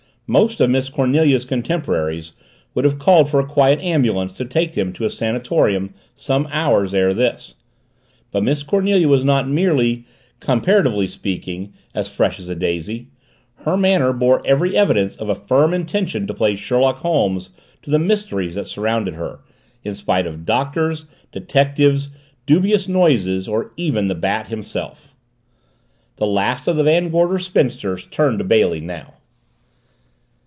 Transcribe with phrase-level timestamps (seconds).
[0.33, 2.31] Most of Miss Cornelia's contemporaries
[2.73, 6.93] would have called for a quiet ambulance to take them to a sanatorium some hours
[6.93, 7.55] ere this
[8.31, 10.05] but Miss Cornelia was not merely,
[10.39, 13.09] comparatively speaking, as fresh as a daisy;
[13.65, 17.49] her manner bore every evidence of a firm intention to play Sherlock Holmes
[17.81, 19.41] to the mysteries that surrounded her,
[19.83, 22.07] in spite of Doctors, detectives,
[22.45, 25.13] dubious noises, or even the Bat himself.
[26.15, 29.15] The last of the Van Gorder spinsters turned to Bailey now.